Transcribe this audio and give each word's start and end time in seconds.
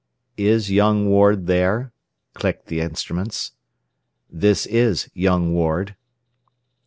"Is 0.39 0.71
young 0.71 1.07
Ward 1.09 1.45
there?" 1.45 1.93
clicked 2.33 2.65
the 2.69 2.81
instruments. 2.81 3.51
"This 4.31 4.65
is 4.65 5.11
'young 5.13 5.53
Ward.'" 5.53 5.95